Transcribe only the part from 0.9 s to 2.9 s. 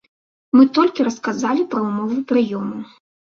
расказалі пра ўмовы прыёму.